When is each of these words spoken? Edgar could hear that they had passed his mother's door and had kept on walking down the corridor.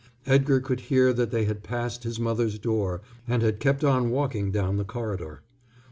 Edgar 0.25 0.59
could 0.59 0.79
hear 0.79 1.13
that 1.13 1.29
they 1.29 1.45
had 1.45 1.61
passed 1.61 2.03
his 2.05 2.19
mother's 2.19 2.57
door 2.57 3.03
and 3.27 3.43
had 3.43 3.59
kept 3.59 3.83
on 3.83 4.09
walking 4.09 4.49
down 4.51 4.77
the 4.77 4.83
corridor. 4.83 5.43